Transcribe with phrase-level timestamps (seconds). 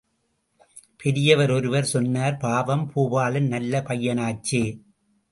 [0.99, 4.63] பெரியவர் ஒருவர் சொன்னார் பாவம், பூபாலன் நல்ல பையனாச்சே!